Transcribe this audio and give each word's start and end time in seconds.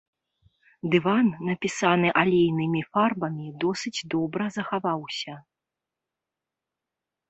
Дыван, 0.95 1.27
напісаны 1.49 2.09
алейнымі 2.23 2.81
фарбамі, 2.91 3.47
досыць 3.67 3.97
добра 4.17 4.43
захаваўся. 4.59 5.41